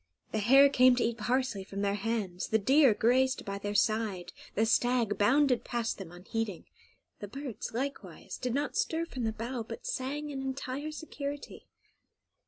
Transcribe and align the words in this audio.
The 0.31 0.39
hare 0.39 0.67
came 0.67 0.95
to 0.95 1.03
eat 1.03 1.19
parsley 1.19 1.63
from 1.63 1.83
their 1.83 1.93
hands, 1.93 2.47
the 2.47 2.57
deer 2.57 2.91
grazed 2.95 3.45
by 3.45 3.59
their 3.59 3.75
side, 3.75 4.33
the 4.55 4.65
stag 4.65 5.15
bounded 5.15 5.63
past 5.63 5.99
them 5.99 6.11
unheeding; 6.11 6.65
the 7.19 7.27
birds, 7.27 7.71
likewise, 7.71 8.39
did 8.39 8.55
not 8.55 8.75
stir 8.75 9.05
from 9.05 9.25
the 9.25 9.31
bough, 9.31 9.61
but 9.61 9.85
sang 9.85 10.31
in 10.31 10.41
entire 10.41 10.89
security. 10.91 11.67